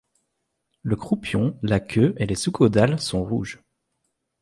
[0.81, 3.61] Le croupion, la queue et les sous-caudales sont rouges.